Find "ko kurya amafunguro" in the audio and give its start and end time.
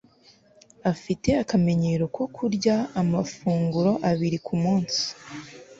2.15-3.91